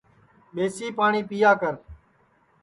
[0.53, 1.73] ٻیسی پاٹؔی پِیا کر